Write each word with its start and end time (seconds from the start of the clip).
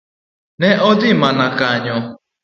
Ne 0.59 0.69
odhi 0.89 1.11
mana 1.21 1.45
konyo. 1.57 1.97